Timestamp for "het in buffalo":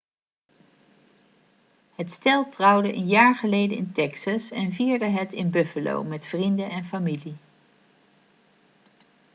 5.05-6.03